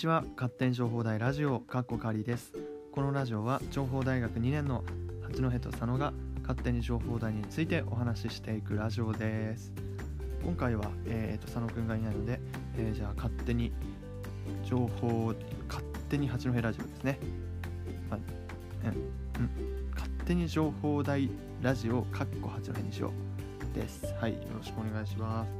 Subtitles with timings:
[0.00, 0.24] ちは。
[0.34, 2.54] 勝手に情報大ラジオかっこかりです。
[2.90, 4.82] このラジオは情報大学2年の
[5.22, 9.74] 八戸と佐野が勝手に情報大についてお話ししていくラジオです。
[10.42, 12.40] 今回は、えーと、佐野くんがいないので、
[12.78, 13.72] えー、じゃあ勝手に
[14.64, 15.34] 情報
[15.68, 17.18] 勝手に八戸ラジオですね、
[18.08, 18.20] まあ、
[18.84, 21.28] うん、うん、勝手に情報大
[21.60, 23.12] ラジオかっこ八戸にしよ
[23.74, 24.06] うです。
[24.18, 25.50] はいよろしくお願いします。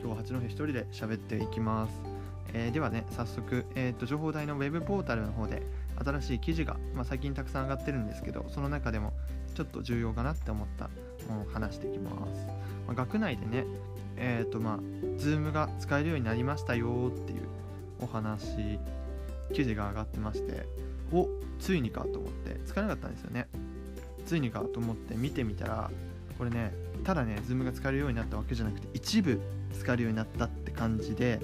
[0.00, 2.07] 今日は八戸一人で喋っていきます。
[2.54, 5.62] えー、ではね早速、えーと、情報台のウェブポータルの方で
[6.04, 9.12] 新しい記事が、まあ、最近たくさん上がってるんですけどその中でも
[9.54, 10.88] ちょっと重要かなって思った
[11.28, 12.46] ものを話していきます、
[12.86, 13.64] まあ、学内でね
[14.16, 14.78] えっ、ー、とまあ
[15.18, 17.42] Zoom が使えるようになりましたよっていう
[18.00, 18.78] お話
[19.52, 20.66] 記事が上がってまして
[21.12, 21.28] お
[21.58, 23.48] ついにかと思って使えなかったんですよね。
[24.26, 25.90] ついにかと思って見てみたら
[26.36, 26.72] これね
[27.02, 29.40] ただね Zoom が使えるようになったわけじゃなくて一部
[29.72, 31.40] 使えるようになったって感じで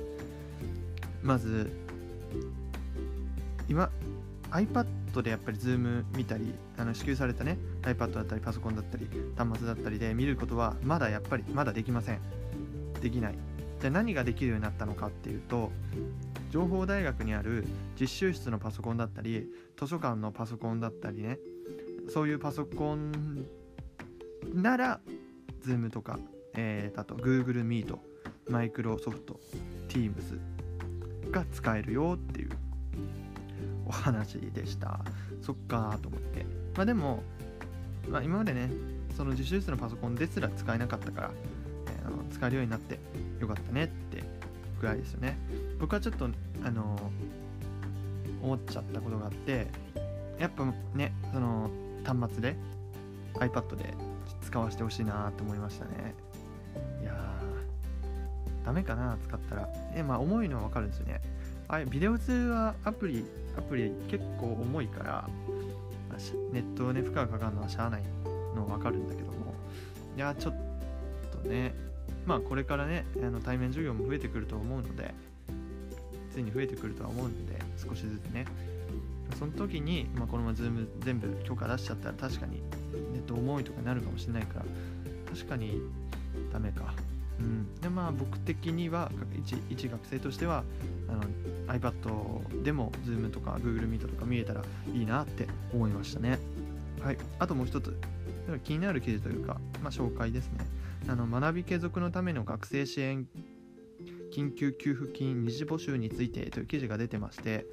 [1.25, 1.73] まず
[3.69, 3.91] 今
[4.51, 12.21] iPad でやっぱり Zoom 見たりあの支給されたね iPad だったりパソコンだったり端末だったりで見ることはまだやっぱりまだできません。
[13.01, 13.35] できない。
[13.81, 15.71] じゃあ何ができるようになったのかっていうと
[16.51, 17.67] 情報大学にある
[18.01, 21.39] 実習室のパソコンだったり図書館のパソコンだったりね
[22.09, 23.45] そういうパソコン
[24.55, 25.01] なら
[25.67, 26.19] Zoom とか、
[26.55, 27.99] えー、あと Google Meet
[28.49, 29.39] マイクロソフト
[29.89, 30.54] Teams
[31.31, 32.51] が使えるよっていう
[33.87, 35.01] お話でした。
[35.43, 36.47] そっかと思って。
[36.77, 37.23] まあでも、
[38.09, 38.71] まあ、今までね
[39.17, 41.31] その自習室のパソコンですら使えなかったから、
[41.87, 42.99] えー、使えるようになって
[43.41, 44.25] よかったねって
[44.81, 45.39] ぐらいですよね。
[45.79, 46.29] 僕はちょっと
[46.65, 49.69] あのー、思っちゃったことがあって
[50.39, 51.71] やっぱねその
[52.05, 52.57] 端末で
[53.35, 53.95] iPad で
[54.43, 56.15] 使わせてほしいなと思いましたね。
[58.65, 59.69] ダメかな使ったら。
[59.95, 61.21] え、まあ重いのはわかるんですよね。
[61.69, 63.25] あビデオ通話アプリ、
[63.57, 65.29] アプリ結構重いから、
[66.53, 68.03] ネットをね、負荷がかかるのはしゃあない
[68.55, 69.55] のわかるんだけども、
[70.17, 70.55] いや、ちょっ
[71.43, 71.75] とね、
[72.27, 75.15] まあこれからね、あの対面授業も増えてくると思うので、
[76.33, 78.47] ついに増えてくるとは思うので、少しずつね、
[79.39, 82.63] その時に、まあ、このままズーム全部許可出しちゃったら確かに
[83.13, 84.65] ネット重いとかになるかもしれないから
[85.35, 85.81] 確かに
[86.53, 86.95] ダメか
[87.41, 90.65] うん、でまあ僕的には一一学生としては
[91.09, 91.23] あの
[91.67, 94.63] iPad でも Zoom とか Google Meet とか見えたら
[94.93, 96.39] いいなって思いましたね。
[97.01, 97.19] はい。
[97.39, 97.97] あともう一つ
[98.65, 100.67] 気になる記事というか、まあ、紹介ですね。
[101.09, 103.27] あの学び継続のための学生支援
[104.35, 107.67] 緊急給付金二次募集についてという記事が出てまして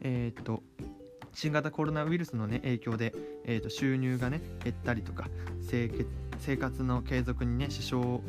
[0.00, 0.62] えー、っと
[1.34, 3.14] 新型コロナウイルスの、ね、影響で、
[3.44, 5.28] えー、と収入が、ね、減ったりとか
[5.60, 8.22] 生活の継続に、ね、支障を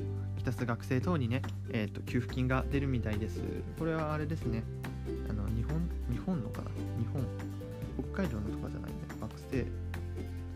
[0.44, 3.40] きたす学生等にね、えーと、給付金が出るみたいです。
[3.80, 4.62] これはあれですね。
[5.30, 6.70] あの日本、日本のかな？
[7.00, 7.26] 日本、
[8.14, 9.68] 北海道のとかじゃないんで、学生、ちょっ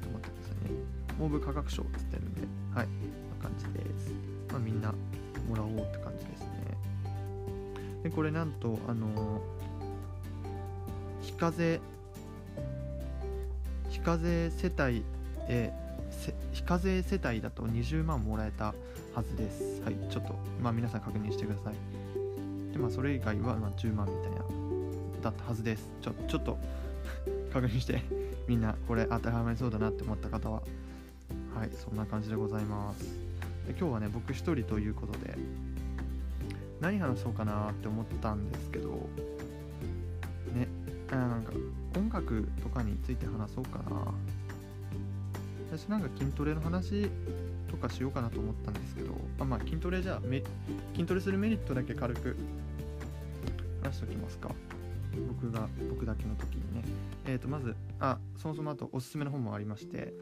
[0.03, 0.79] と待ってくださいね。
[1.17, 2.41] 文部科学省って言ってるんで、
[2.75, 4.11] はい、こんな感じです。
[4.51, 4.93] まあ、みんな
[5.47, 6.47] もらおうって感じですね。
[8.03, 9.41] で、これなんと、あの
[11.21, 11.79] 非課税、
[13.89, 15.03] 非課税世帯
[15.47, 15.71] へ
[16.51, 18.73] 非課税世帯だと20万もらえた
[19.17, 19.81] はずです。
[19.81, 22.71] はい、ちょっと、まあ、皆さん確認してください。
[22.71, 24.37] で、まあ、それ以外は、まあ、10万みたいな、
[25.23, 25.89] だったはずです。
[26.03, 26.59] ちょちょっと
[27.51, 28.03] 確認して、
[28.47, 30.61] みんなこれ当てはまりそうだなって思った方は、
[31.55, 33.05] はい、そんな感じでございます。
[33.65, 35.35] で今日はね、僕一人ということで、
[36.79, 38.89] 何話そうかなって思ったんですけど、
[40.53, 40.67] ね、
[41.09, 41.53] あなんか
[41.97, 44.13] 音楽とかについて話そうかな。
[45.71, 47.09] 私なんか筋トレの話
[47.77, 50.21] とかしようかなと思ったんですけど、あまあ筋トレじゃあ
[50.93, 52.35] 筋トレするメリットだけ軽く
[53.83, 54.49] 話しておきますか。
[55.27, 56.83] 僕が、僕だけの時にね。
[57.25, 60.13] えっ、ー、と、まず、あ、そもそもあとおすすめの本もありまして、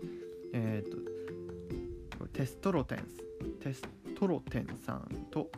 [0.54, 3.82] えっ、ー、と、テストロテンス、テス
[4.18, 5.50] トロテンさんと、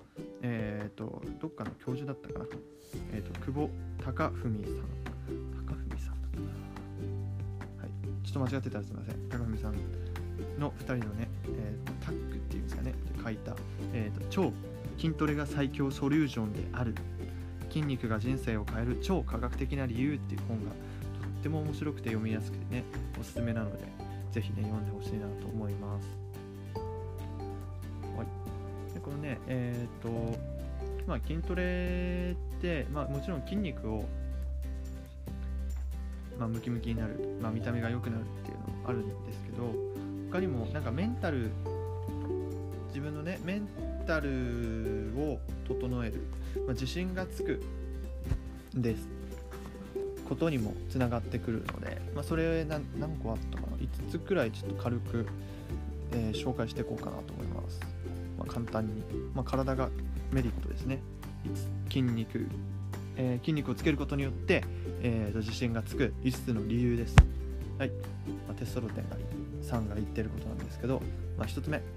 [0.42, 2.46] えっ、ー、と、どっかの教授だったかな。
[3.14, 3.70] えっ、と、久保
[4.04, 4.98] 隆文さん
[8.28, 9.76] ちょっと間違ってたらすみません高見さん
[10.60, 11.76] の2人のね、え
[12.68, 12.94] ですかね。
[13.24, 13.56] 書いた、
[13.94, 14.52] えーと「超
[14.98, 16.96] 筋トレが最強ソリューションである。
[17.70, 18.98] 筋肉が人生を変える。
[19.02, 20.76] 超科学的な理由」っていう本がと
[21.28, 22.84] っても面白くて読みやすくてね
[23.20, 23.84] おすすめなので
[24.32, 26.08] ぜひね読んでほしいなと思います。
[28.16, 28.94] はい。
[28.94, 30.40] でこのねえっ、ー、と
[31.08, 34.06] まあ筋トレって、まあ、もちろん筋肉を
[36.40, 39.74] まあ、ムキムキになる、まあ、見た目が良くなるっていうのもあるんですけど
[40.32, 41.50] 他にもなんかメンタル
[42.98, 43.68] 自分のねメン
[44.08, 46.16] タルを整える、
[46.66, 47.62] まあ、自信がつく。
[48.74, 49.08] です。
[50.28, 52.82] ことにもつながってくるので、まあ、それ何
[53.24, 53.78] 個あったかな。
[53.78, 55.28] 5つくらいちょっと軽く、
[56.12, 57.80] えー、紹介していこうかなと思います、
[58.38, 59.04] まあ、簡単に、
[59.34, 59.90] まあ、体が
[60.32, 61.00] メリットですね。
[61.90, 62.48] 筋肉、
[63.16, 64.64] えー、筋肉をつけることによって、
[65.04, 66.16] えー、と自信がつく。
[66.24, 67.16] 5つの理由です。
[67.78, 67.96] はい、ま
[68.52, 69.18] あ、テストロテンが
[69.62, 71.02] さんが言ってることなんですけど、
[71.38, 71.97] まあ、1つ目。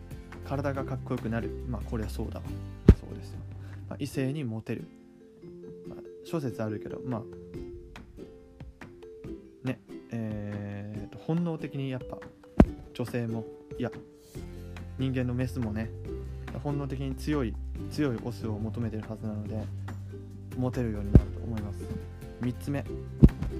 [0.50, 1.48] 体がかっこよくなる。
[1.68, 2.42] まあこれはそうだわ。
[3.00, 3.38] そうですよ、
[3.88, 4.88] まあ、異性にモテる、
[5.88, 7.22] まあ、諸説あるけどまあ
[9.66, 9.78] ね
[10.10, 12.18] えー、と本能的にやっぱ
[12.94, 13.44] 女性も
[13.78, 13.92] いや
[14.98, 15.88] 人間のメスもね
[16.64, 17.54] 本能的に強い
[17.92, 19.62] 強いオスを求めてるはずなので
[20.56, 21.78] モテるようになると思います。
[22.42, 22.84] 3つ目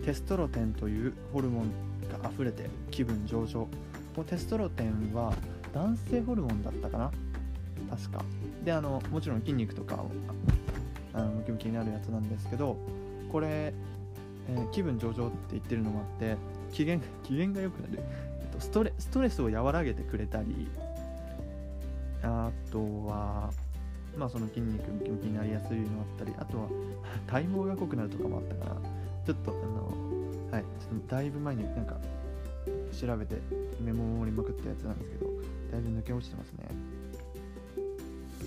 [0.04, 1.70] テストロテンというホルモン
[2.20, 3.68] が溢れて気分上々こ
[4.18, 5.32] のテストロテンは
[5.72, 7.10] 男性ホルモンだったかな？
[7.90, 8.24] 確か。
[8.64, 10.04] であのもちろん筋肉とか
[11.12, 12.76] あのムキムキになるやつなんですけど
[13.30, 13.72] これ、
[14.48, 16.36] えー、気分上々って言ってるのもあって
[16.72, 18.02] 機嫌 機嫌が良くなる、
[18.40, 20.68] えっと、ストレストレスを和らげてくれたり
[22.22, 23.50] あとは
[24.16, 26.68] まあその筋肉ムキムキになりやすいのあったりあとは
[27.26, 28.76] 体毛が濃くなるとかもあったから
[29.24, 31.96] ちょっとあのはいちょっとだいぶ前になんか
[32.92, 33.36] 調べて
[33.80, 35.30] メモをりまくったやつなんですけど
[35.70, 36.64] だいぶ抜け落ちてますね。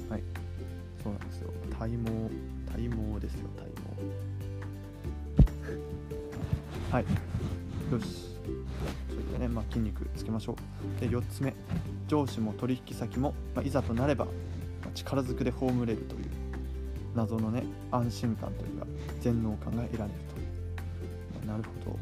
[0.10, 0.24] はい。
[1.02, 1.50] そうなんですよ。
[1.78, 2.12] 体毛
[2.72, 3.70] 体毛ですよ体
[6.90, 6.92] 毛。
[6.96, 7.06] はい。
[7.92, 8.34] よし。
[9.10, 11.00] それでね、まあ、筋肉つけましょう。
[11.00, 11.54] で4つ目。
[12.08, 14.32] 上司も取引先も、まあ、いざとなれば、ま
[14.88, 16.26] あ、力ずくで葬れるという
[17.16, 18.86] 謎のね安心感というか
[19.22, 22.00] 全能感が得られると、まあ、なるほど。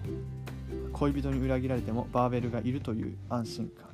[0.93, 3.90] 恋人に裏切られてもバーベルがいるという安心感。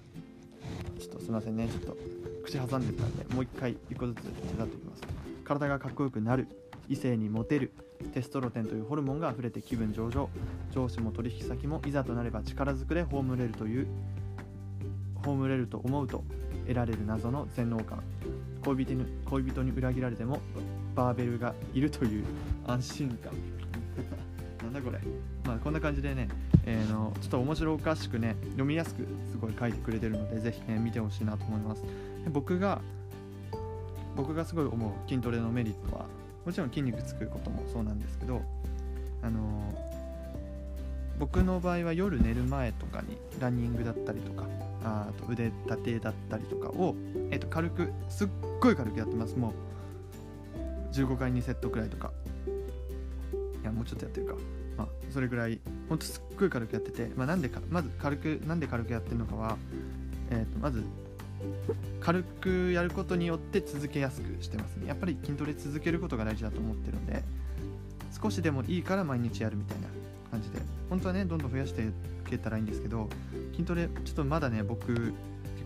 [1.28, 1.68] すいませんね。
[1.68, 1.98] ちょっと
[2.46, 5.02] 口挟んでたんでもう一回一個ずつ手伝っていきます。
[5.44, 6.48] 体がかっこよくなる。
[6.88, 7.74] 異性にモテる
[8.14, 10.30] テストロテンというホルモンが溢れて気分上々。
[10.72, 13.88] 上司も取引先もいざとなれば力ずくで葬れるという
[15.22, 16.24] 葬れると思うと
[16.66, 18.02] 得られる謎の全能感。
[18.64, 20.40] 恋人に恋人に裏切られても
[20.96, 22.24] バーベルがいるという
[22.66, 23.34] 安心感。
[24.64, 25.02] なんだこれ。
[25.46, 26.30] まあこんな感じでね
[26.70, 31.82] えー、のちょっと面白おかしくね読みやすくすごい書いてくれてるのでぜひね見てほしいなと思います。
[31.82, 32.82] で僕が
[34.18, 36.06] 僕がすごい思う筋トレのメリットは
[36.46, 38.42] もちろん筋肉つくこともそうなんですけど
[39.22, 39.40] あの
[41.20, 44.46] 僕の場合は夜寝る前とかにランニングだったりとか
[44.84, 46.96] あと腕立てだったりとかを、
[47.32, 48.28] えー、と軽くすっ
[48.60, 49.38] ごい軽くやってます。
[49.38, 49.54] も
[50.92, 52.12] う15回2セットくらいとか。
[53.62, 54.36] いやもうちょっとやってるか。
[54.78, 59.58] まあ、それぐらいほんとすっごい軽くやってて、まあ、なんでかまず軽くなんで軽くやってるのかは、
[60.30, 60.84] えー、とまず
[62.02, 64.88] 軽くやることによって続けやすくしてますね。
[64.88, 67.24] やっぱり筋トレ続けることが大事だと思ってるので
[68.22, 69.88] 少しでもいいから毎日やるみたいな
[70.32, 70.78] 感じで。
[70.90, 71.86] 本当はねどんどん増やしてい
[72.30, 73.10] けたらいいんですけど
[73.52, 75.14] 筋トレちょっとまだね僕結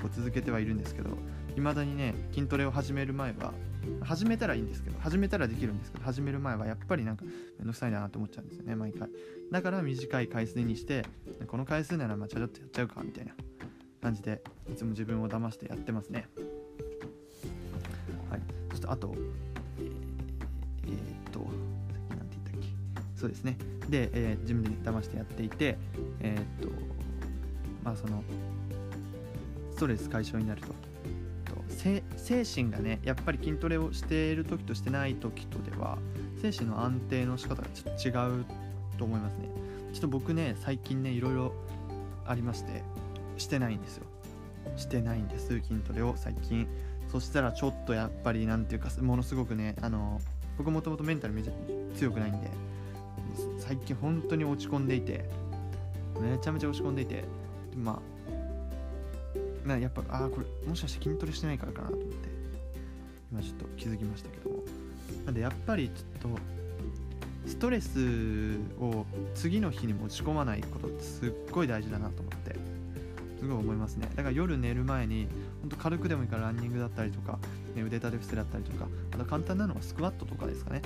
[0.01, 1.11] 構続けてはいるんですけど
[1.55, 3.53] 未だにね筋トレを始める前は
[4.01, 7.25] 始めたらいいんですけど始めたらできるんですけど始める前はやっぱりなんか
[7.57, 9.09] めんどくさいなと思っちゃうんですよね毎回。
[9.51, 11.05] だから短い回数にして
[11.47, 13.33] この回数ならまあちょっとやっちゃうかみたいな
[14.01, 16.27] 感じでいつも自分を騙してやってますね。
[18.29, 18.41] はい。
[18.69, 19.13] そしてあと
[19.77, 19.85] えー、
[20.87, 21.49] えー、っとさっ
[22.07, 23.19] き何て言ったっけ？
[23.19, 23.57] そうですね。
[23.89, 25.77] で、えー、自分で騙してやっていて
[26.19, 26.73] えー、っと
[27.83, 28.23] まあその
[29.71, 30.90] ストレス解消になると。
[32.15, 35.97] 精神がねやっぱり筋トレをしている時としてない時とでは
[36.41, 38.45] 精神の安定の仕方がちょっと違う
[38.97, 39.49] と思いますね。
[39.93, 41.53] ちょっと僕ね最近ねいろいろ
[42.25, 42.83] ありまして
[43.37, 44.05] してないんですよ。
[44.75, 46.67] してないんです筋トレを最近。
[47.11, 50.21] そしたらちょっとやっぱり何ていうかものすごくねあの
[50.57, 51.51] 僕もともとメンタルめちゃ
[51.97, 52.49] 強くないんで
[53.59, 55.25] 最近本当に落ち込んでいて
[56.21, 57.25] めちゃめちゃ落ち込んでいて
[57.75, 57.99] まあ
[59.65, 62.15] なやっぱああこれもしかして筋トレしてないからかなと思って
[63.31, 64.63] 今ちょっと気づきましたけども。
[65.25, 66.39] なんでやっぱりちょっと
[67.45, 72.55] ストレスを次の日に持ち込まないことってすっごい大事だなと思って
[73.39, 74.07] すごい思いますね。
[74.15, 75.27] だから夜寝る前に
[75.61, 77.39] ほんと軽くでもいいからランニングだったりとか、
[77.75, 80.81] ね、腕立て伏せだったりとかあと簡単なのはスクワットとかですかね。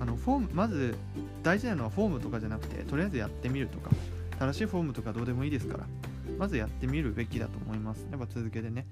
[0.00, 0.96] あのフォームまず
[1.42, 3.90] 大事なのはフォームとかじゃなくてとりあえずやってみるとか
[4.38, 5.86] 正しいフォームとかどうでもいいですから
[6.38, 7.52] まずやってみるべきだと
[7.90, 8.06] ます。
[8.10, 8.86] やっぱ続けてね。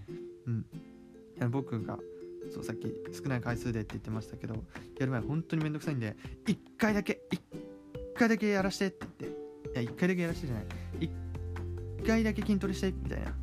[0.47, 1.50] うん。
[1.50, 1.99] 僕が、
[2.50, 4.55] そう、さっき少ない回数でって言ってましたけど、
[4.99, 7.40] やる前本当にめんどくさいんで、1回だけ、1
[8.19, 9.33] 回だけやらしてって言っ
[9.73, 10.67] て、いや、1回だけやらしてじゃない。
[12.02, 13.35] 1回だけ筋トレしてみたいな。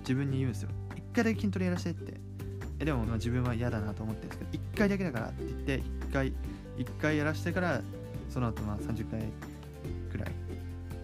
[0.00, 0.70] 自分に言うんですよ。
[0.94, 2.20] 1回だけ筋トレやらしてって。
[2.78, 6.32] えでも、まあ、自分は嫌だなと思ってるんですけど、1回だけだからって言って、1回、
[6.78, 7.82] 1回やらしてから
[8.32, 9.20] その後まあ30回
[10.10, 10.32] くらい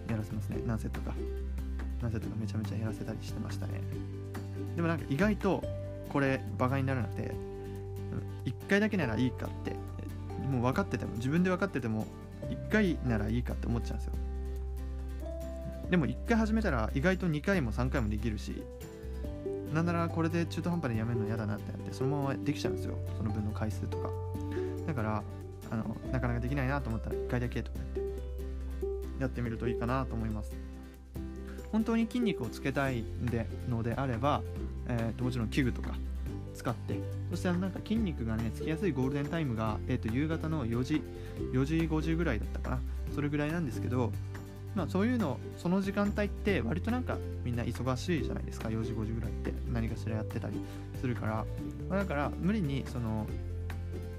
[0.09, 1.13] やらせますね何セットか
[2.01, 3.81] 何セットかめちゃめちゃやらせたりしてましたね。
[4.75, 5.63] でもなんか意外と
[6.09, 7.33] これバカにならなくて
[8.45, 9.75] 1回だけならいいかって
[10.49, 12.07] もう分かってても自分で分かってても
[12.49, 14.13] 1回ならいいかって思っちゃうんですよ。
[15.89, 18.63] でも1回始めたら意外と2回も3回もできるし
[19.73, 22.97] なんならこれで中途半端にやめるの嫌だなってなってそのままできちゃうんですよ。
[23.17, 24.09] その分の回数とか。
[24.87, 25.23] だから
[25.71, 28.21] あのなかなかできないなと思ったら1回だけとか言って
[29.19, 30.51] やってみるといいかなと思います。
[31.71, 34.41] 本当に筋肉をつけたいでのであれば、
[34.87, 35.93] えー、ともちろん器具とか
[36.53, 36.99] 使って
[37.29, 41.01] そしてなんか筋肉がねつきやすいゴールデンタイムが、えー、と夕方の4時
[41.53, 42.79] 4時50ぐらいだったかな。
[43.13, 44.11] それぐらいなんですけど
[44.75, 48.69] まあそういうのその時間帯って割となんかみんな忙しいじゃないですか。
[48.69, 50.55] 4時5時ぐらいって何かしらやってたり
[50.99, 51.45] するから、
[51.89, 53.25] まあ、だから無理にその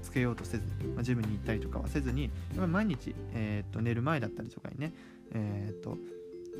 [0.01, 0.63] つけようとせず、
[0.95, 4.93] まあ、ジムに行ったりとかはせずにやっぱ毎日、えー、と寝る前だったりとかにね
[5.33, 5.97] えっ、ー、と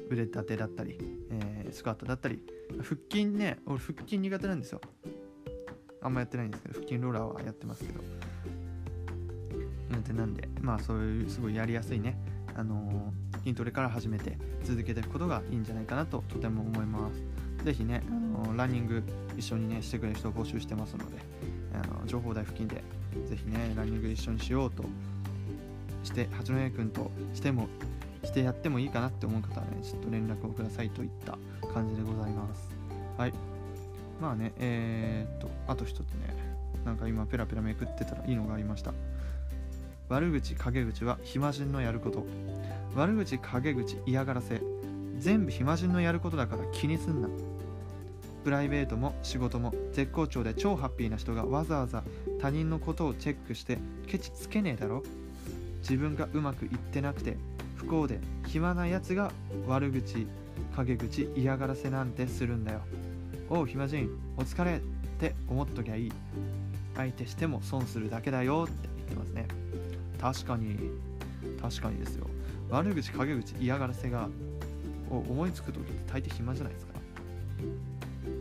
[0.09, 0.97] 腕立てだったり、
[1.31, 2.43] えー、スクワットだったり
[2.81, 4.81] 腹筋ね俺腹筋苦手なんですよ。
[6.03, 8.01] あんまやってないんですけど腹筋ローラーはやってますけど。
[10.13, 12.17] なんでまあそういうすごいやりやすいね
[12.55, 17.23] あのー、筋トレから始めて続けていくことがいいんじゃないかなととても思います。
[17.63, 19.03] 是非ね、あのー、ランニング
[19.37, 21.17] 一緒にねしてくれる人を募集してますので
[21.73, 22.83] あの情報台付近で
[23.27, 24.83] 是非ねランニング一緒にしようと
[26.03, 27.67] して八戸君としても
[28.23, 31.37] してやってもいいかなって思う方はね、ちょっと連絡をくださいといった
[31.73, 32.69] 感じでございます。
[33.17, 33.33] はい。
[34.21, 36.35] まあね、えー、っと、あと一つね、
[36.85, 38.93] なんか今ペラペラめくってたらいいのがありました。
[40.09, 42.25] 悪口、陰口は暇人のやること。
[42.95, 44.61] 悪口、陰口、嫌がらせ。
[45.19, 47.29] 全部暇人のやることだから気にすんな。
[48.43, 52.03] プライベートも仕事も絶好調で超ハッピーな人がわざわざ
[52.39, 55.03] 他人のことをチェックしてケチつけねえだろ
[55.81, 57.37] 自分がうまくいってなくて
[57.81, 59.31] 不幸で暇なやつが
[59.67, 60.27] 悪口
[60.75, 62.81] 陰口嫌がらせなんてするんだよ。
[63.49, 64.79] おう暇人お疲れっ
[65.19, 66.11] て思っときゃいい。
[66.95, 69.47] 相手しても損するだけだよって言ってますね。
[70.21, 70.77] 確かに
[71.59, 72.27] 確かにですよ。
[72.69, 74.29] 悪口陰口嫌がらせが
[75.09, 76.93] 思いつく時って大抵暇じゃないですか。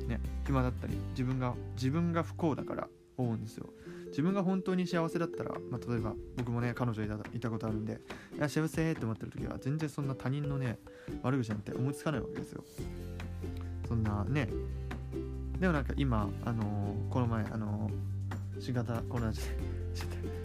[0.06, 3.66] ね暇だったり自分が自分が不幸だから思うんですよ。
[4.10, 8.00] 自分が本当に幸せだったら、まあ、例えば僕もね彼女いたいたことあるんで
[8.36, 10.78] いや幸せって思ってる時は全然そんな他人のね
[11.22, 12.64] 悪口なんて思いつかないわけですよ。
[13.88, 14.48] そんなね。
[15.58, 19.38] でもなんか今あのー、この前あのー、新型コロナで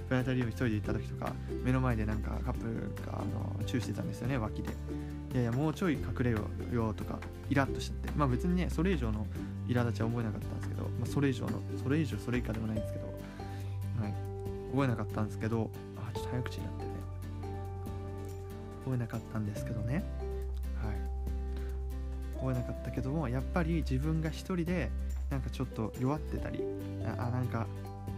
[0.07, 4.69] プラネタリウム一人で行った時とか目の前でなんかカップルがあのチューしてたんですよね脇で。
[5.33, 6.39] いやいやもうちょい隠れよ
[6.71, 7.19] うよとか
[7.49, 8.09] イラッとしちゃって。
[8.15, 9.25] まあ別にねそれ以上の
[9.67, 13.14] 苛立ちは思えなかったんですけど、まあ、それ以上のそれ以上それ以下でもないんですけど
[14.75, 16.91] 覚えなかったんですけどあちょっと早口になってね。
[18.83, 20.03] 覚えなかったんですけどね。
[20.83, 20.95] はい。
[22.37, 24.91] 覚えなかったけどもやっぱり自分が一人で
[25.29, 26.61] なんかちょっと弱ってたり
[27.17, 27.67] あなんか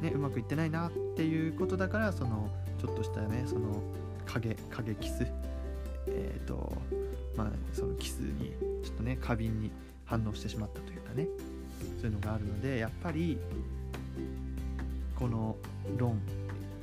[0.02, 2.50] ねうまくいってないなっていうことだからその
[2.82, 3.82] ちょっとしたねその
[4.26, 5.28] 影影キス
[6.08, 6.74] えっ、ー、と
[7.36, 8.52] まあそのキスに
[8.84, 9.70] ちょっとね過敏に
[10.06, 11.28] 反応してしまったというかね。
[12.02, 13.38] そういうのがあるのでやっぱり
[15.16, 15.56] この
[15.98, 16.20] 論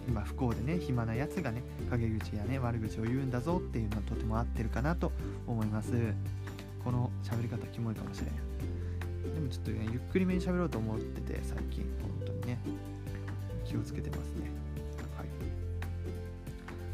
[0.09, 5.13] 今不幸でね暇なやつがね陰口やね悪口を言うんだぞっていうのはとても合ってるかなと
[5.47, 5.93] 思います。
[6.85, 12.59] この喋り方キモいかもしれんでもちょっとねゆっくりめに喋ろうと思ってて最近本当にね。
[13.65, 14.51] 気をつけてますね。
[15.17, 15.27] はい。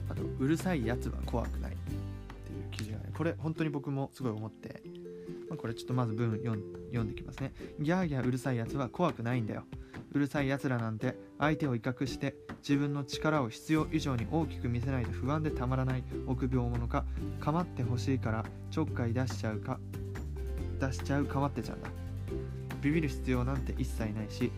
[0.09, 1.73] あとうるさいやつは怖くない。
[1.73, 4.81] っていう記事がねこれ本当に僕もすごい思って。
[5.51, 7.53] ま、これちょっとまず文読んできますね。
[7.81, 9.65] ギャーギャーうるさいやつは怖くないんだよ。
[10.13, 17.05] うるさい奴らなんて相手を威嚇して自分の力を必要以上に大きく見せないと不安でたまらない臆病者か
[17.41, 19.79] 構ってほしいからちょっかい出しちゃうか
[20.79, 21.89] 出しちゃう構ってちゃうんだ。
[22.81, 24.51] ビビる必要なんて一切ないし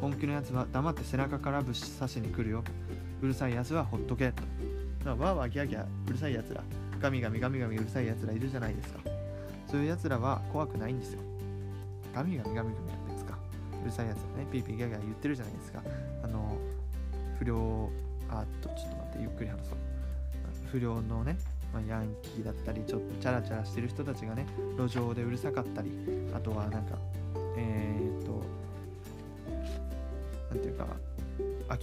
[0.00, 2.62] 本気のやつは黙って背中からぶし刺しに来るよ。
[3.22, 4.42] うるさいやつはほっとけと。
[5.10, 6.62] わーわーギャーギャーうるさいやつら
[7.00, 9.00] ガミガミガミガミうるさいやつらいるじゃないですか。
[9.68, 11.20] そういうやつらは怖くないんですよ。
[12.14, 13.36] ガミガミガミガミなんですか。
[13.82, 15.82] うるさいやつがね、ピーピーギャーギャー言ってるじゃないですか。
[16.22, 16.45] あの、
[17.46, 17.90] 良、
[18.28, 19.78] あっと、ちょっと待って、ゆっくり話そう。
[20.70, 21.36] 不良のね、
[21.72, 24.46] まあ、ヤンキーだったり、ちょっとチャラチャラしてる人たちがね、
[24.78, 25.90] 路上でうるさかったり、
[26.34, 26.98] あとはなんか、
[27.56, 28.42] えー、っと、
[30.50, 30.86] なんていうか、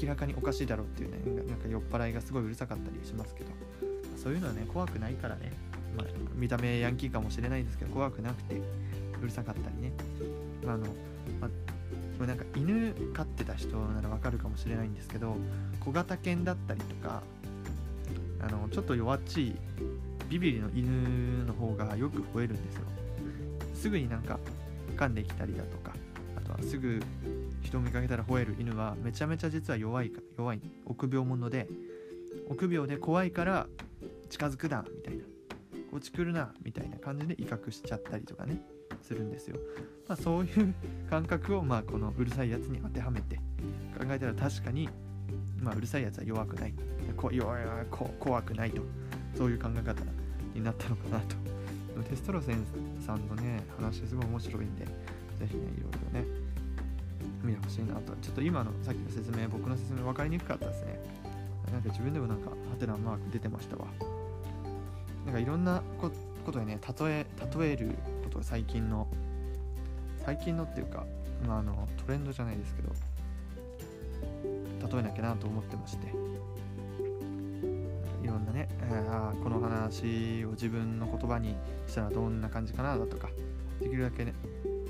[0.02, 3.52] 明らかにおかしいだろうっていうね、なんか酔っ払いがすごいうるさかったりしますけど、
[4.16, 5.52] そういうのはね、怖くないからね、
[5.98, 9.94] まあ、見た目ヤンキーかもしれないんですけど、怖くなくて、うるさかったりね、
[10.66, 10.86] あの、
[11.40, 11.50] まあ、
[12.24, 15.36] これなんか犬飼ってた人ならわかるかもしれないんですけど
[15.82, 17.22] 小型犬だったりとか
[18.40, 19.56] あのちょっと弱っちい
[20.30, 22.82] ビビリの犬の方がよく吠えるんですよ。
[23.74, 24.40] すぐになんか
[24.96, 25.92] 噛んできたりだとか
[26.38, 27.02] あとはすぐ
[27.62, 31.68] 人を見かけたら吠える犬はめちゃめちゃ実は弱いか弱い臆病者で
[32.50, 33.68] 臆病で怖いから
[34.30, 35.24] 近づくなみたいな
[35.92, 38.62] こっち来るなみたいな感じで威嚇しちゃったりとかね。
[39.04, 39.58] するんですよ、
[40.08, 40.74] まあ、そういう
[41.10, 43.36] 感覚をまあこのうるさいやつに当てはめて
[43.98, 44.90] 考えたら確かに
[45.60, 46.74] まあうるさいやつは弱くない。
[47.16, 47.58] こ弱
[47.92, 48.82] こ怖くないと。
[49.36, 50.04] そういう考え方
[50.54, 51.36] になったのかなと。
[52.10, 52.66] テストロセン
[53.00, 54.92] さんのね話すごい面白いんでぜ
[55.48, 56.26] ひねいろいろね
[57.44, 58.14] 見てほしいなと。
[58.22, 61.00] ちょっと今のさっきの説明僕の説明分かりにくかったですね。
[61.72, 63.86] なんか自分でもなんかハテナマーク出てましたわ。
[65.26, 66.12] なんかいろんなこ
[66.52, 67.26] とでね例え
[67.58, 67.96] 例える
[68.34, 69.08] と最近の
[70.26, 71.06] 最近のっていうか、
[71.46, 72.90] まあ、あのトレンドじゃないですけど
[74.88, 76.08] 例えなきゃなと思ってまして。
[78.24, 83.28] いろんなね、えー、この話を自分の言葉にしたらどんな感じかなだとか
[83.82, 84.34] できるだけね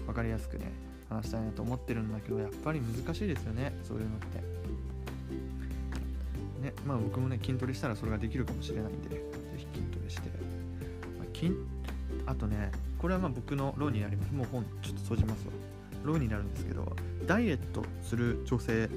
[0.06, 0.72] 分かりやすくね
[1.10, 4.54] 話したいなと思ってるんだけどやっぱり難しいですよねそういうのって。
[6.62, 9.22] ねまあ僕もね筋トレしたらそれができるかもしれないんで、ね、ぜ
[9.58, 10.30] ひ筋トレして、
[11.20, 11.52] まあ、筋
[12.26, 14.34] あとねこれはまあ僕のローになります。
[14.34, 15.54] もう本ちょっと閉じますわ。
[16.04, 18.90] ローになるんですけどダイエットする女性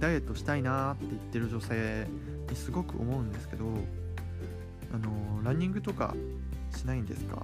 [0.00, 2.06] ダイエットしたいなって言ってる女性
[2.50, 3.64] にすごく思うんですけど
[4.92, 6.14] あのランニングとか
[6.76, 7.40] しないんですかっ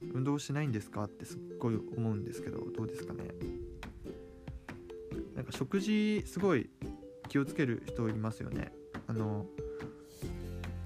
[0.00, 3.24] て運動しないんですかってすっごい思うんですけどどうですかね。
[5.34, 6.70] なんか食事すごい
[7.28, 8.72] 気をつける人いますよね。
[9.06, 9.46] あの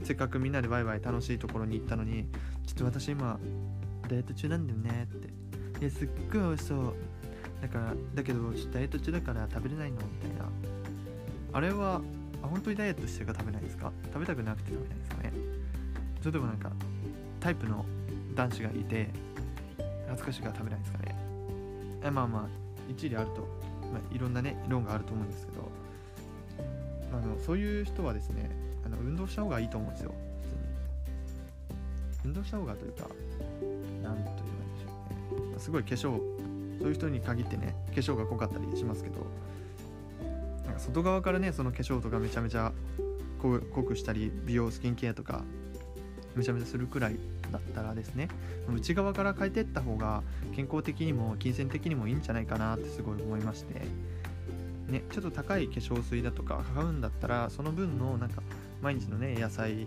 [0.02, 2.26] せっかくみんなでワイワイ楽しいところに行ったのに
[2.66, 3.38] ちょっと私今
[4.09, 5.28] ダイエット中なんだよねって。
[5.81, 6.95] いやすっごい美味しそう。
[7.61, 10.49] だからだけどちょっとダイエット中だから食べれないのみたいな。
[11.52, 12.00] あれは
[12.42, 13.93] あ本当にダイエットしてるから食べないですか？
[14.13, 15.32] 食べたくなくて食べないですかね？
[16.21, 16.73] それともなんか
[17.41, 17.84] タイプの
[18.34, 19.10] 男子がいて
[20.08, 21.17] 恥ずかしいから食べないですかね？
[22.02, 22.49] えまあまあ
[22.91, 23.43] 一理あると、
[23.93, 25.71] まあ、いろんなね論があると思うんですけど。
[27.13, 28.50] あのそういう人はですね
[28.86, 30.15] あの運動した方がいいと思うんですよ。
[32.25, 33.08] 運動した方がというか
[34.02, 35.58] 何と言えばいいんでしょうね。
[35.58, 36.43] すごい化粧
[36.80, 39.26] そういう人に限ってね化粧が濃かったりしますけど
[40.65, 42.73] なんか外側からねその化粧とかめちゃめちゃ
[43.39, 45.43] 濃くしたり美容スキンケアとか
[46.35, 47.17] めちゃめちゃするくらい
[47.50, 48.28] だったらですね
[48.73, 50.23] 内側から変えていった方が
[50.54, 53.75] 健康的にも金銭的にもいいんじゃないかなってすごい思いまして
[54.89, 58.43] ねちょっと高い化粧水だとか買うんだったらその分のなんか
[58.80, 59.87] 毎日のね野菜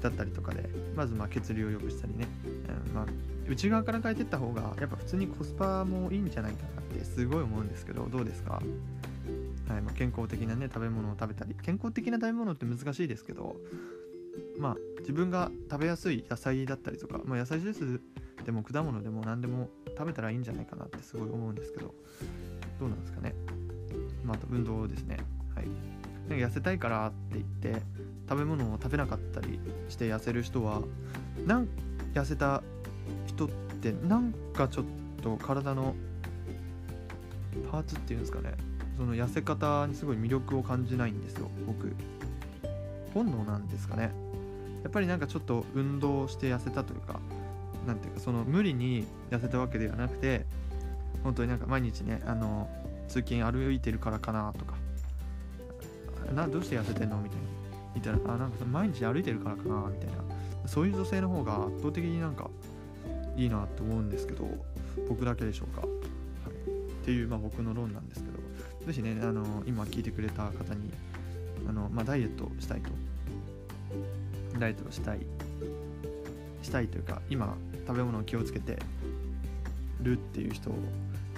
[0.00, 2.26] だったりとかでまずまあ血流を良くしたりね、
[2.86, 3.06] うんまあ、
[3.48, 8.62] 内側から変えていった方がやっぱ普通にコスパもいいんじゃないかなってすごい思うんですけどどうですか？
[9.68, 13.56] はいまあ、健康的なね食べ物を食べたり健康的な食べ物って難しいですけど
[14.58, 21.94] まあ自分が食べやすい野菜だったりとか、まあ、野菜ジュースでも果物でも何でも食べたらいいんじゃないかなってすごい思うんですけど
[22.80, 23.34] どうなんですかね？
[24.24, 25.18] まあ、あと運動ですね。
[25.54, 25.66] はい。
[26.28, 27.82] 痩せたいからって言って
[28.28, 30.82] 食べ物を食べなかったりして痩せる人は
[31.46, 31.68] なん
[32.14, 32.62] 痩せた
[33.26, 34.84] 人ってなんかちょっ
[35.22, 35.94] と体の
[37.70, 38.54] パーツっていうんですかね。
[38.96, 41.94] その痩せ方にすごい魅力を感じないんですよ僕。
[43.14, 44.10] 本能なんですかね。
[44.82, 47.20] やっぱりなんかちょっと運動して痩せたというか
[47.86, 50.44] 何ていうかその無理に痩せたわけではなくて
[51.22, 52.68] 本当になんか毎日ねあの
[53.08, 54.74] 通勤歩いてるからかなとか。
[56.34, 57.16] などうして痩せてんの？
[57.18, 57.57] みたいな。
[58.00, 60.18] 言ったらあなんか毎日歩いてるからかなみたいな。
[60.66, 62.50] そういう女性の方が圧倒的になんか
[63.36, 64.46] いいなと思うんですけど
[65.08, 68.38] 僕だけでしょうか、はい、っていう、まあ、僕の論なんですけど。
[68.88, 70.90] ぜひねあの今聞いてくれた方に
[71.68, 72.90] あの、まあ、ダイエットしたいと。
[74.58, 75.20] ダイエットしたい。
[76.62, 77.54] したいというか今
[77.86, 78.78] 食べ物を気をつけて
[80.02, 80.70] るっていう人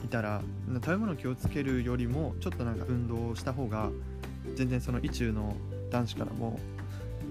[0.05, 0.42] いたら
[0.75, 3.90] 食べ物を気をつけるよりもちょっとなんか運動した方が
[4.57, 5.57] 全然その意中の
[5.90, 6.59] 男子からも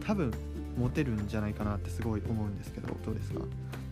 [0.05, 0.31] 多分
[0.77, 3.41] モテるんじゃないかなってすごい思うんですけどどうですか？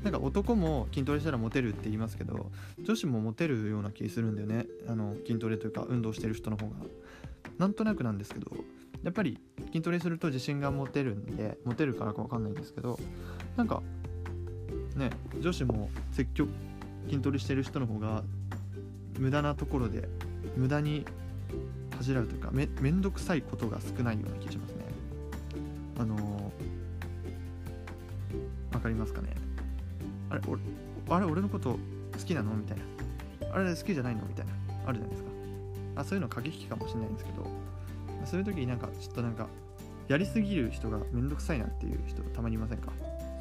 [0.03, 2.49] なんか男も筋トレしたらモテるって言いますけど
[2.81, 4.67] 女子もモテるような気するんだよね。
[4.87, 6.75] あの筋トレというか運動してる人の方が。
[7.57, 8.51] なんとなくなんですけど
[9.03, 12.99] やっぱり筋トレすると自信が持てるんでモテるからか分かんないんですけど
[13.55, 13.81] なんか
[14.95, 16.49] ね女子も積極
[17.07, 18.23] 筋トレしてる人の方が
[19.17, 20.07] 無駄なところで
[20.55, 21.05] 無駄に
[21.97, 24.85] 恥じらうというかめめんどくさいことが少ないような気がしますね。
[25.99, 26.21] あのー、
[28.75, 29.29] わかりますかね？
[30.29, 30.61] あれ俺
[31.09, 31.79] あれ俺のこと好
[32.25, 32.53] きなの？
[32.53, 33.53] みたいな。
[33.55, 34.21] あれ好きじゃないの？
[34.27, 34.53] みたいな。
[34.85, 35.29] あるじゃないですか。
[35.95, 37.47] あそういうの過激かもしれないんですけど
[38.25, 39.47] そういう時になんかちょっとなんか
[40.07, 42.91] やりすぎる人がめんどくさいなっていう人たまにいませんか？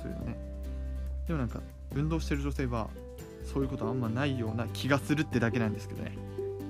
[0.02, 0.38] そういうのね。
[1.26, 1.60] でもなんか
[1.94, 2.88] 運動してる女性は
[3.44, 6.12] そういうことあんまないような気がするってだけなんですけどね。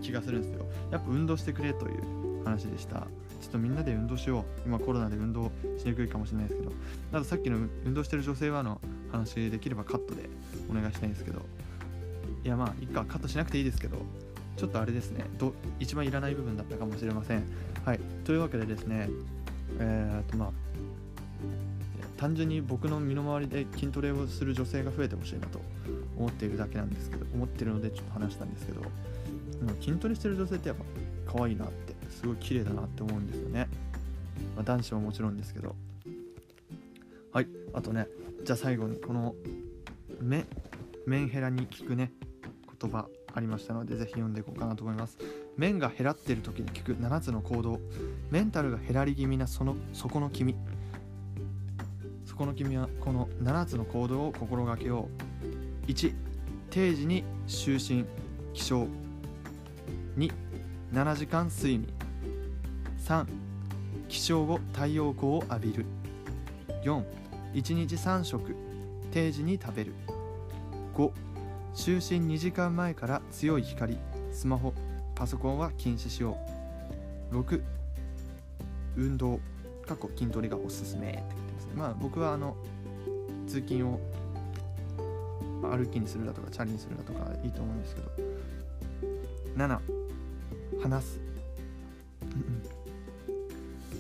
[0.07, 0.66] 気がするんですよ。
[0.90, 3.07] やっぱ運動してくれという話でした。
[3.40, 4.45] ちょっとみんなで運動しよう。
[4.66, 6.73] 今コロナで運動しにくいかもしれないですけど。
[7.12, 8.81] あとさっきの運動してる女性はの
[9.12, 10.29] 話できればカットで
[10.71, 11.42] お願いしたいんですけど。
[12.45, 13.99] いやまあいいかカットしなくていいですけど。
[14.57, 15.25] ちょっとあれですね。
[15.38, 17.42] ど一番いらない部分だったかもしれません。
[17.85, 18.01] はい。
[18.25, 19.11] というわけでですね
[19.79, 20.51] えー、っとまあ
[22.16, 25.61] 単純に僕の身の回りで筋トレをする女性が増えてほしいなと
[26.16, 28.81] 思っているだけなんですけど思ってるのでちょっと話したんですけど。
[29.81, 30.85] 筋トレしてる女性ってやっぱ
[31.33, 33.69] 可愛いなってすごい綺麗だなって思うんですよね、
[34.55, 35.75] まあ、男子ももちろんですけど。
[37.33, 38.09] はいあとね
[38.45, 39.35] じゃあ最後にこの
[40.23, 40.47] メ
[41.07, 42.12] メンヘラに聞くね
[42.81, 45.19] 言葉ありましたのでぜひ読んでいこうかなと思います。
[45.59, 47.81] 面が減らってる時に聞く7つの行動。
[48.31, 50.57] メンタルが減らり気味なそのそこの君。
[52.25, 55.11] そこの君はこの7つの行動を心がけよ
[55.87, 55.87] う。
[55.90, 56.14] 1
[56.71, 58.07] 定時に就寝
[58.55, 59.06] 起床。
[60.17, 61.87] 27時間睡眠。
[63.07, 63.27] 3
[64.09, 65.87] 起床後太陽光を浴びる。
[66.85, 68.57] 41日3食
[69.13, 69.93] 定時に食べる。
[70.95, 71.11] 5
[71.75, 73.99] 就寝2時間前から強い光
[74.33, 74.73] スマホ
[75.15, 76.39] パソコンは禁止しよ
[77.31, 77.39] う。
[77.39, 77.63] 6
[78.97, 79.39] 運動
[79.87, 81.73] 過去筋トレがおすすめって書いてますね。
[81.75, 82.57] まあ僕はあの
[83.47, 84.01] 通勤を
[85.63, 88.11] 歩きにするだとかチャリにするだとかいいと思うんですけど。
[89.57, 89.96] 7
[90.88, 91.20] 話す。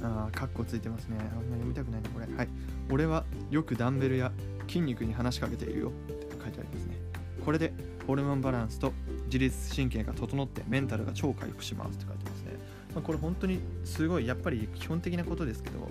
[0.02, 1.16] ああカッコついてますね。
[1.18, 2.26] あんま読みたくないなこれ。
[2.36, 2.48] はい。
[2.90, 4.32] 俺はよくダンベルや
[4.68, 5.88] 筋肉に話しかけているよ。
[5.88, 6.96] って書いてありますね。
[7.44, 7.72] これで
[8.06, 8.92] ホルモンバランスと
[9.26, 12.52] 自律神経が整ってメンタルが超回復しますって書いてますね、
[12.94, 15.88] まあ、これ本当にすごいやっぱり基本的なことですけど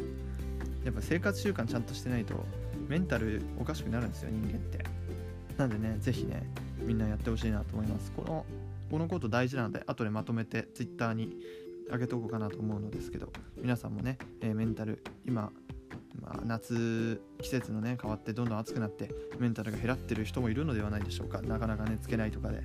[0.83, 2.45] やっぱ生活習慣ちゃんとしてないと
[2.89, 4.85] メンタルおかしくなるんですよ人間って。
[5.57, 6.43] なんでねぜひね
[6.79, 8.11] みんなやってほしいなと思います。
[8.11, 8.45] この
[8.89, 11.37] このこと大事なので後でまとめて Twitter に
[11.91, 15.51] 上げておこうかなと思うのですけど皆さんもね、えー、メンタル今
[16.21, 21.41] まあ、夏季節のね変わってどんどん暑くなってメンタルが減らってる人もいるのではないでしょうか。
[21.41, 22.61] なかなかねつけないとかで。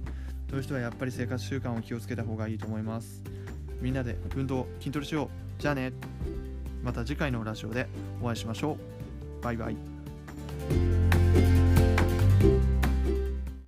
[0.48, 3.22] そういう人はやっぱり生活習慣を気をつけた方がいいと思います。
[3.80, 5.24] みんなで運動筋トレしよ
[5.58, 5.60] う。
[5.60, 5.92] じゃあね。
[6.82, 7.86] また次回のラジオで
[8.22, 8.78] お会いしましょ
[9.40, 9.44] う。
[9.44, 10.99] バイバイ。